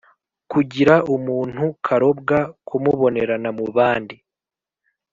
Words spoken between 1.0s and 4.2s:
umuntu karobwa = kumubonerana mu bandi